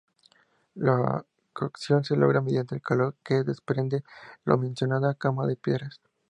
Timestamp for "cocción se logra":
1.53-2.41